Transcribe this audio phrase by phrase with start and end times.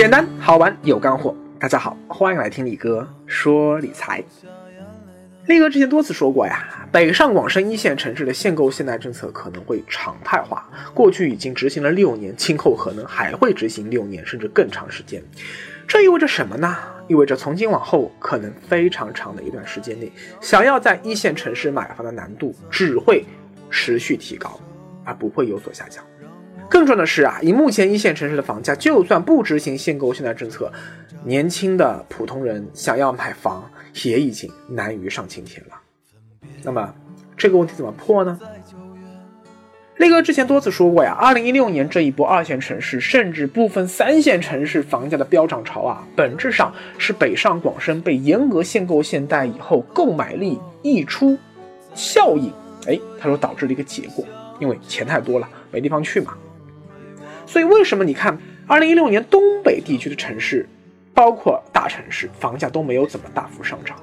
[0.00, 4.24] 简单好玩有干货，大家好，欢迎来听李哥说理财。
[5.44, 15.22] 力哥之前多次说过呀，北上广深一线城市的限购限贷政策可能会常态化，过去已经执行了六年，今后可能还会执行六年甚至更长时间。
[15.86, 16.78] 这意味着什么呢？
[17.06, 20.10] 意味着从今往后，可能非常长的一段时间内，
[20.40, 23.22] 想要在一线城市买房的难度只会
[23.68, 24.58] 持续提高，
[25.04, 26.02] 而不会有所下降。
[26.70, 30.72] 更重要的是啊，以目前一线城市的房价，就算不执行限购限贷政策，
[31.24, 33.68] 年轻的普通人想要买房
[34.04, 35.74] 也已经难于上青天了。
[36.62, 36.94] 那么
[37.36, 38.38] 这个问题怎么破呢？
[39.96, 51.36] 力哥之前多次说过呀，二零一六年这一波二线城市甚至部分三线城市房价的飙涨潮啊，本质上是北上广深被严格限购限贷以后购买力溢出
[51.94, 52.50] 效应，
[52.86, 54.24] 哎，他说导致的一个结果，
[54.60, 56.32] 因为钱太多了，没地方去嘛。
[57.50, 60.68] 所以，为什么你看，二零一六年东北地区的城市，
[61.12, 63.96] 包括大城市，房价都没有怎么大幅上涨？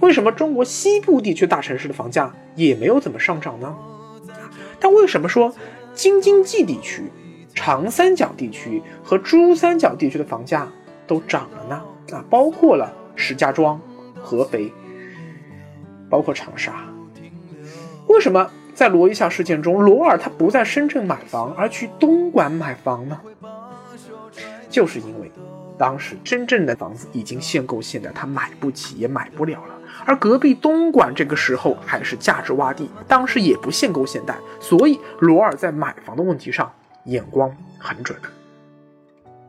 [0.00, 3.76] 为什么中国西部地区大城市的房价也没有怎么上涨呢？
[4.80, 5.54] 但为什么说
[5.92, 7.02] 京津冀地区、
[7.54, 10.66] 长三角地区和珠三角地区的房价
[11.06, 12.16] 都涨了呢？
[12.16, 13.78] 啊，包括了石家庄、
[14.18, 14.72] 合肥，
[16.08, 16.88] 包括长沙，
[18.06, 18.50] 为什么？
[18.74, 23.20] 在罗一笑事件中，罗尔他不在深圳买房，而去东莞买房呢？
[24.68, 25.30] 就是因为
[25.78, 29.74] 当时真正的房子已经限购限贷，他买不起也买不了了。
[30.04, 36.70] 而隔壁东莞这个时候还是价值洼地，当时也不限购限贷，所以罗尔在买房的问题上
[37.04, 38.18] 眼光很准。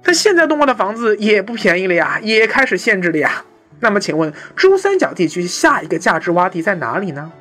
[0.03, 3.43] 但现在东莞的房子也不便宜了呀，也开始限制了呀。
[3.79, 7.31] 那么请问珠三角地区下一个价值洼地在哪里呢？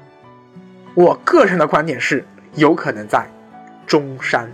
[0.94, 2.24] 我个人的观点是，
[2.54, 3.26] 有可能在
[3.84, 4.48] 中山。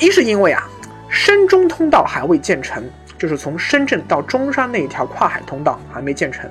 [0.00, 0.68] 一是因为啊，
[1.08, 2.82] 深中通道还未建成，
[3.16, 6.50] 就是从深圳到中山那一条跨海通道还没建成。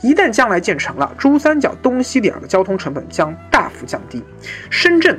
[0.00, 4.20] 一旦将来建成了，珠三角东西两的交通成本将大幅降低。
[4.68, 5.16] 深圳，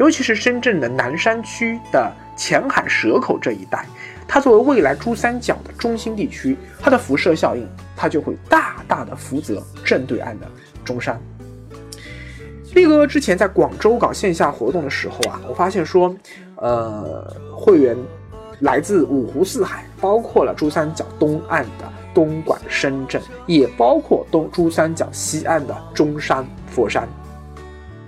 [0.00, 3.86] 尤其是深圳的南山区的前海蛇口这一带，
[4.26, 7.64] 它作为未来珠三角的中心地区，它的辐射效应，
[7.96, 10.50] 它就会大大的福泽正对岸的
[10.84, 11.20] 中山。
[12.78, 16.14] 力哥之前在广州搞线下活动的时候啊，我发现说，
[16.54, 17.96] 呃，会员
[18.60, 27.08] 来自五湖四海，包括了珠三角东岸的东莞、深圳，也包括东珠三角西岸的中山、佛山，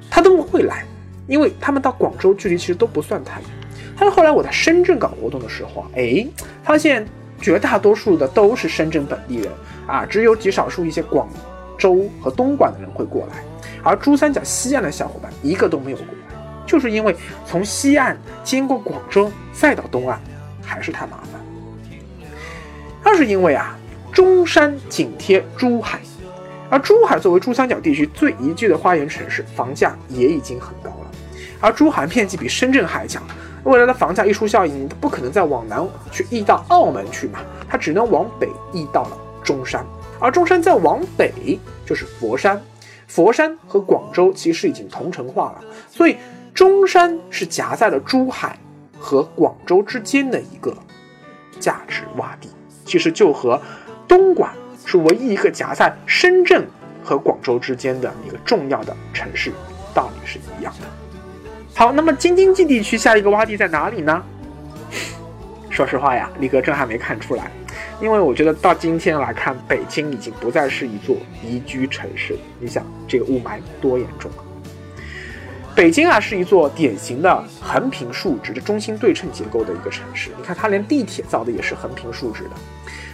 [0.08, 0.84] 他都会来，
[1.26, 3.50] 因为他们到广州距离其实都不算太远。
[3.98, 6.24] 但是后来我在深圳搞活动的时候啊，哎，
[6.62, 7.04] 发现
[7.40, 9.50] 绝大多数的都是深圳本地人
[9.88, 11.28] 啊，只有极少数一些广
[11.76, 13.42] 州和东莞的人会过来。
[13.82, 16.36] 而珠三角西岸的小伙伴一个都没有过来，
[16.66, 20.20] 就是因为从西岸经过广州再到东岸
[20.62, 21.40] 还是太麻烦。
[23.02, 23.76] 二是因为啊，
[24.12, 25.98] 中山紧贴珠海，
[26.68, 31.10] 而珠海作为珠三角地区最宜居的花园城市，房价也已经很高了。
[31.60, 33.22] 而珠海面积比深圳还强，
[33.64, 39.84] 未来的房价溢出效应，不可能再往南去溢到澳门去嘛，它只能往北溢到了中山，
[40.18, 42.60] 而中山再往北就是佛山。
[43.10, 46.16] 佛山和广州其实已经同城化了，所以
[46.54, 48.56] 中山是夹在了珠海
[49.00, 50.72] 和广州之间的一个
[51.58, 52.48] 价值洼地，
[52.84, 53.60] 其实就和
[54.06, 54.52] 东莞
[54.86, 56.64] 是唯一一个夹在深圳
[57.02, 59.50] 和广州之间的一个重要的城市
[59.92, 60.86] 道理是一样的。
[61.74, 64.22] 好，那么京津冀地区下一个洼地在哪里呢？
[65.68, 67.50] 说实话呀，李哥真还没看出来。
[68.00, 72.34] 因为我觉得到今天来看，北京已经不再是一座宜居城市。
[72.58, 74.40] 你想，这个雾霾多严重啊！
[75.74, 80.30] 北京啊，是一座典型的横平竖直的中心对称结构的一个城市。
[80.38, 82.50] 你看，它连地铁造的也是横平竖直的。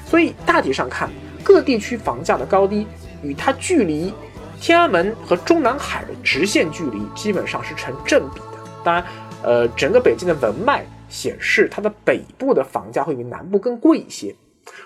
[0.07, 1.11] 所以大体上看，
[1.43, 2.87] 各地区房价的高低
[3.23, 4.15] 与它距离
[4.61, 8.59] 天安门和中南海的直线距离基本上是成正比的。
[8.85, 9.05] 当然，
[9.43, 14.35] 呃，整个北京的文脉显示，它的北部的房价会比南部更贵一些。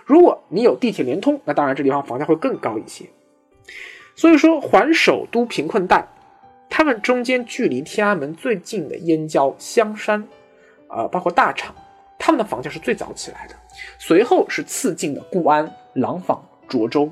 [0.04, 3.06] 如果你有地铁连通，那当然这地方房价会更高一些。
[4.14, 6.06] 所以说，环首都贫困带，
[6.68, 10.26] 他们中间距离天安门最近的燕郊、香山，
[10.88, 11.74] 呃，包括大厂，
[12.18, 13.54] 他们的房价是最早起来的。
[13.98, 17.10] 随后是次近的固安、廊坊、涿州，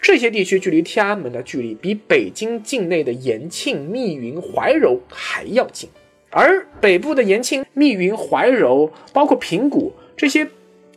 [0.00, 5.90] 这些地区距离天安门的距离比北京境内的延庆、密云、怀柔还要近。
[6.30, 10.46] 而北部的延庆、密云、怀柔，包括平谷这些。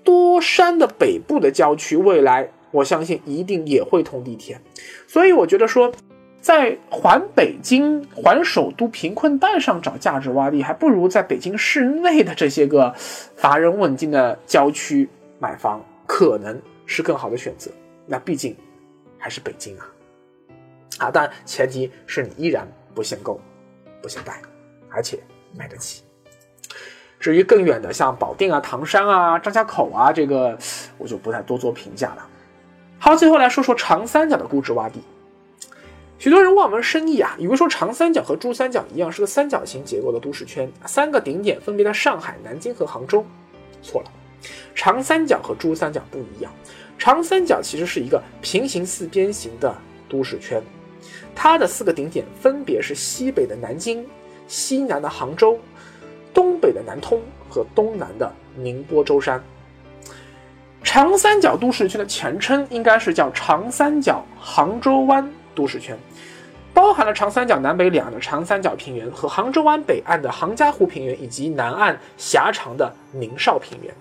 [0.08, 4.58] 多山的北部的郊区，未来我相信一定也会通地铁，
[5.06, 5.92] 所以我觉得说，
[6.40, 12.94] 在环北京、环首都贫困带上找价值洼地，还不如在北京市内的这些个
[13.36, 15.10] 乏人问津的郊区
[15.40, 17.70] 买房，可能是更好的选择。
[18.06, 18.56] 那毕竟
[19.18, 19.92] 还是北京啊，
[21.00, 22.66] 啊，但前提是你依然
[22.96, 23.42] 不限购、
[24.02, 24.42] 不限贷，
[24.90, 25.20] 而且
[25.54, 26.04] 买得起。
[27.20, 30.58] 至于更远的，像保定啊、唐山啊、张家口啊，这个
[30.98, 32.28] 我就不太多做评价了。
[33.00, 35.02] 好，最后来说说长三角的估值洼地。
[36.20, 43.24] 许多人望文生义啊，以为说长三角和珠三角一样是个三角形结构的都市圈，三个顶点分别在上海、南京和杭州。
[43.84, 44.12] 错了，
[44.74, 46.52] 长三角和珠三角不一样。
[46.98, 49.76] 长三角其实是一个平行四边形的
[50.10, 50.60] 都市圈，
[51.36, 54.04] 它的四个顶点分别是西北的南京、
[54.48, 55.60] 西南的杭州、
[56.38, 57.20] 东北的南通
[57.50, 59.44] 和东南的宁波舟山。
[60.84, 65.28] 长三角都市圈的前称应该是叫长三角杭州湾。
[65.56, 65.98] 都市圈
[66.72, 73.92] 包含了长三角南北两岸的长三角平原和杭州湾北岸的杭嘉湖平原，以及南岸狭长的宁绍平原。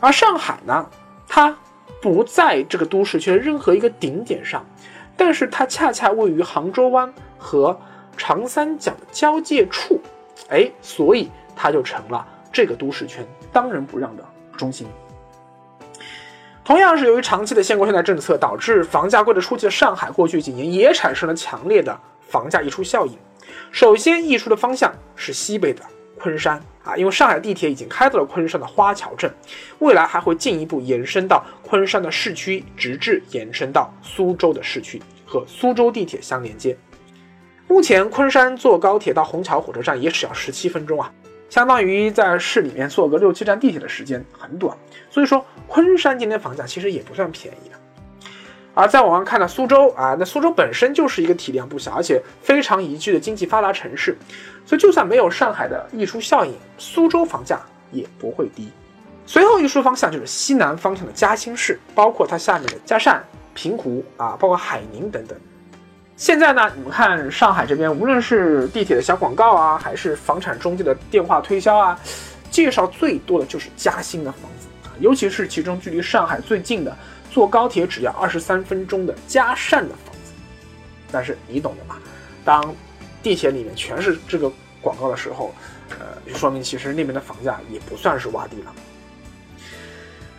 [0.00, 0.88] 而上海呢，
[1.28, 1.54] 它
[2.00, 4.64] 不在这个都市圈任何一个顶点上，
[5.14, 7.78] 但是它恰恰位于杭州湾和
[8.16, 10.00] 长三角的交界处，
[10.48, 11.30] 哎，所以
[11.62, 14.24] 它就成了这个都市圈当仁不让的
[14.56, 14.86] 中心。
[16.64, 23.18] 同样是由于长期的限购限贷政策，导致房价贵的出奇的上海，过去几年也产生了强烈的房价溢出效应。
[23.70, 25.82] 首先溢出的方向是西北的
[26.18, 29.30] 昆山啊，因为上海地铁已经开到了昆山的花桥镇，
[29.80, 36.74] 未来还会进一步延伸到昆山的市区，直至延伸到苏州的市区和苏州地铁相连接。
[37.66, 41.12] 目前昆山坐高铁到虹桥火车站也只要十七分钟啊。
[41.50, 44.74] 相当于在市里面坐个六七站地铁的时间很短，
[45.10, 47.74] 所以说昆山今天房价其实也不算便宜的。
[48.72, 54.16] 而再往上看呢，苏州啊，那苏州本身就是一个体量不小而且非常宜居的经济发达城市，
[54.64, 57.60] 所以就算没有上海的溢出效应，苏州房价
[57.90, 58.70] 也不会低。
[59.26, 63.24] 随后一出方向就是西南方向的嘉兴市，包括它下面的嘉善、
[63.54, 65.36] 平湖啊，包括海宁等等。
[66.20, 71.98] 现在呢，你们看上海这边，无论是地铁的小广告啊，还是房产中介的电话推销啊，
[72.50, 76.94] 介绍最多的就是嘉兴的房子啊，尤其是其中距离上海最近的，
[77.30, 80.32] 坐高铁只要二十三分钟的嘉善的房子。
[81.10, 81.96] 但是你懂的嘛，
[82.44, 82.62] 当
[83.22, 84.52] 地铁里面全是这个
[84.82, 85.54] 广告的时候，
[85.88, 85.96] 呃，
[86.30, 88.74] 就说明其实那边的房价也不算是洼地了。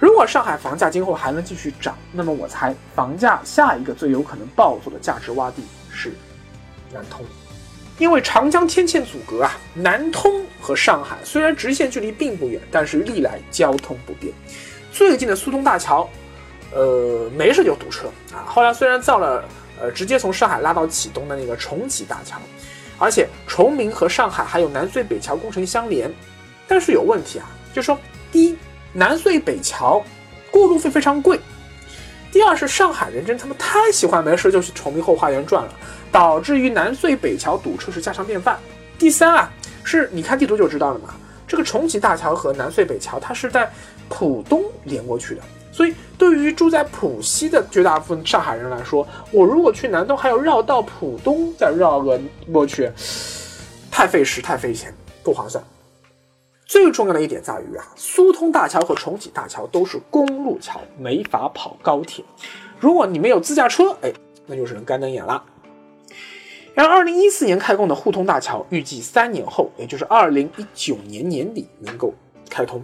[0.01, 5.61] 如果上海房价今后还能继续涨，那么我猜房价下一个最有可能暴走的价值洼地
[5.93, 6.11] 是
[6.91, 7.23] 南通，
[7.99, 14.33] 因为长江天堑阻隔啊，南通和上海虽然直线距离并不远，但是历来交通不便。
[14.91, 16.09] 最近的苏通大桥，
[16.73, 18.41] 呃，没事就堵车啊。
[18.47, 19.45] 后来虽然造了，
[19.79, 22.39] 呃，直接从上海拉到启东的那个重启大桥，
[22.97, 26.11] 而且崇明和上海还有南隧北桥工程相连，
[26.67, 27.95] 但是有问题啊，就说
[28.31, 28.57] 第一。
[28.93, 30.03] 南隧北桥
[30.51, 31.39] 过路费非常贵。
[32.31, 35.73] 第二是上海人真他妈太喜欢没事就去崇明后花园转了，
[36.11, 38.57] 导致于南隧北桥堵车是家常便饭。
[38.97, 39.51] 第三啊，
[39.83, 41.13] 是你看地图就知道了嘛，
[41.45, 43.69] 这个重启大桥和南隧北桥它是在
[44.07, 45.41] 浦东连过去的，
[45.73, 52.17] 所以对于住在浦西的绝大部分上海人来说，我如果去南通还要绕到浦东再绕个
[52.51, 52.89] 过去，
[53.89, 55.61] 太费时太费钱，不划算。
[56.71, 62.23] 最重要的一点在于啊，苏通大桥和重启大桥都是公路桥，没法跑高铁。
[62.79, 64.09] 如果你没有自驾车，哎，
[64.45, 65.43] 那就是能干瞪眼了。
[66.73, 72.13] 然而，二零一四年开工的沪通大桥，预计三年后，也就是二零一九年年底能够
[72.49, 72.81] 开通。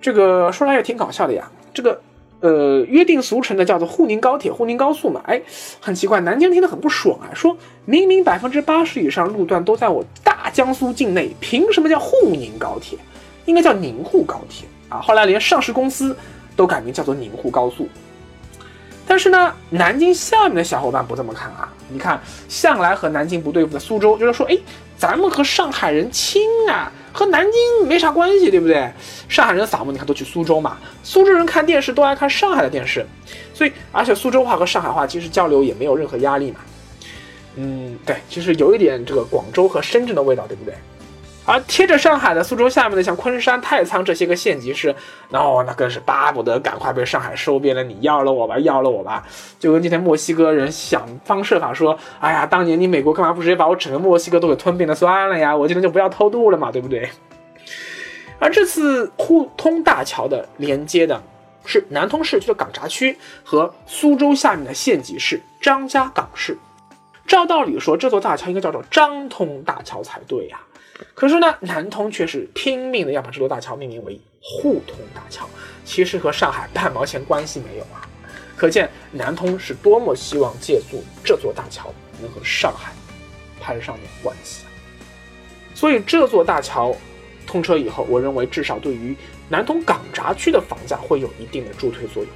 [0.00, 2.00] 这个说来也挺搞笑的呀，这个。
[2.46, 5.42] 呃，约定俗成的叫做沪宁高铁、沪宁高速嘛，哎，
[5.80, 12.96] 很奇怪，南京听得很不爽啊，说明明百分之八十以上路段都在我大江苏境内，凭什么叫沪宁高铁？
[13.46, 15.00] 应该叫宁沪高铁啊！
[15.00, 16.16] 后来连上市公司
[16.54, 17.88] 都改名叫做宁沪高速。
[19.08, 24.58] 但是呢，南京下面的小伙伴不这么看啊，你看，向来和南京不对付的苏州，就是说，哎，
[24.96, 26.92] 咱们和上海人亲啊。
[27.16, 28.92] 和南京没啥关系，对不对？
[29.26, 30.76] 上海人扫墓，你看都去苏州嘛。
[31.02, 33.06] 苏州人看电视都爱看上海的电视，
[33.54, 36.58] 所以而且苏州话和上海话其实交流也没有任何压力嘛。
[37.54, 40.74] 嗯，对，其实有一点这个广州和深圳的味道，对不对？
[41.46, 44.94] 而贴着上海的苏州下面的像昆山、太仓这些个县级市，
[45.30, 47.82] 那哦，那更是巴不得赶快被上海收编了。
[47.84, 49.24] 你要了我吧，要了我吧，
[49.60, 55.56] 就跟今天墨西哥人想方设法说，哎呀，当年你美国干嘛不直接把我整个墨西哥都给吞并了算了呀？
[55.56, 57.08] 我今天就不要偷渡了嘛，对不对？
[58.38, 61.22] 而这次沪通大桥的连接的
[61.64, 66.58] 是南通市区的港闸区和苏州下面的县级市张家港市。
[67.26, 70.58] 照道理说，这座大桥应该叫做张通大桥才对呀。
[71.14, 75.48] 可是呢，南通却是拼命的要把这座大桥命名为沪通大桥，
[75.84, 78.08] 其实和上海半毛钱关系没有啊。
[78.56, 82.92] 可见南通是多么希望借助这座大桥能和上海
[83.60, 84.68] 攀上点关系啊。
[85.74, 86.96] 所以这座大桥
[87.46, 89.14] 通车以后，我认为至少对于
[89.48, 92.32] 南通港闸区的房价会有一定的助推作用。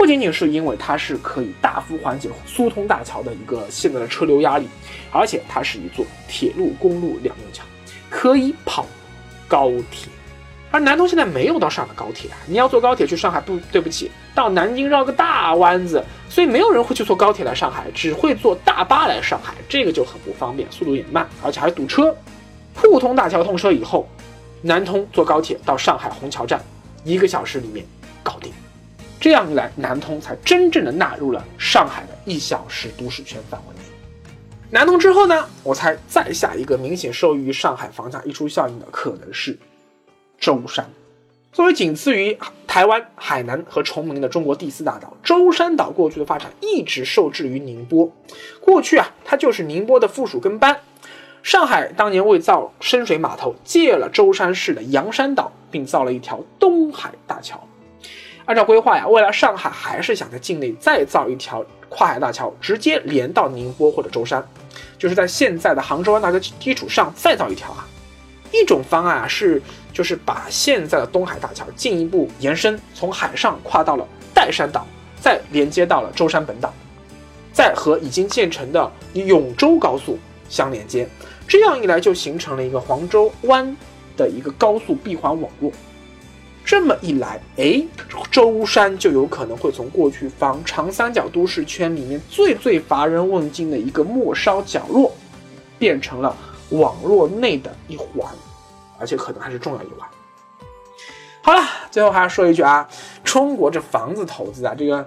[0.00, 4.66] 不仅仅是因为它是可以大幅缓解苏通大桥的一个现在的车流压力，
[5.12, 7.62] 而且它是一座铁路公路两用桥，
[8.08, 8.86] 可以跑
[9.46, 10.08] 高铁。
[10.70, 22.16] 而南通现在没有到上海高铁啊，你要坐高铁去上海，不对不起，到南京绕个大弯子，所以没有人会去坐高铁来上海，只会坐大巴来上海，这个就很不方便，速度也慢，而且还堵车。
[22.74, 24.08] 沪通大桥通车以后，
[24.62, 26.58] 南通坐高铁到上海虹桥站，
[27.04, 27.84] 一个小时里面
[28.22, 28.50] 搞定。
[29.20, 33.82] 这样一来，南通才真正的纳入了上海的一小时都市圈范围内。
[34.70, 39.58] 南通之后呢，我猜再下一个明显受益于上海房价溢出效应的，可能是
[40.38, 40.88] 舟山。
[41.52, 48.10] 作为仅次于台湾、海南和崇明的中国第四大岛，舟山岛过去的发展一直受制于宁波。
[48.60, 50.80] 过去啊，它就是宁波的附属跟班。
[51.42, 57.66] 上海当年为造深水码头，借了舟山市的洋山岛，并造了一条东海大桥。
[58.50, 64.44] 按照规划呀，未来上海还是想在境内再造一条跨海大桥，直接连到宁波或者舟山，
[64.98, 67.86] 就是在现在的杭州湾大桥基础上再造一条啊。
[68.50, 74.04] 一种方案啊是，就是把现在的东海大桥进一步延伸，从海上跨到了
[74.34, 74.84] 岱山岛，
[75.20, 76.74] 再连接到了舟山本岛，
[77.52, 81.08] 再和已经建成的永州高速相连接，
[81.46, 83.76] 这样一来就形成了一个黄州湾
[84.16, 85.70] 的一个高速闭环网络。
[86.70, 87.84] 这么一来，哎，
[88.30, 95.12] 舟山就有可能会从过去方长三角都市圈里面最最乏人问津的一个末梢角落，
[95.80, 96.32] 变成了
[96.68, 98.32] 网络内的一环，
[99.00, 100.08] 而且可能还是重要一环。
[101.42, 101.60] 好了，
[101.90, 102.88] 最后还要说一句啊，
[103.24, 105.04] 中国这房子投资啊，这个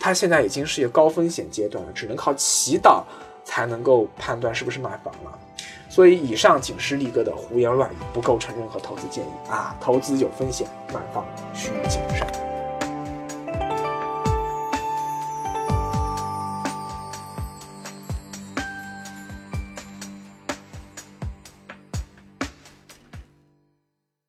[0.00, 3.04] 它现在已经是一个高风险阶段了，只能靠祈祷
[3.44, 5.38] 才能够判断是不是买房了。
[5.94, 9.76] 所以，以上仅是力哥的胡言乱语，不构成任何投资建议啊！
[9.80, 11.24] 投资有风险，买房
[11.54, 12.23] 需谨慎。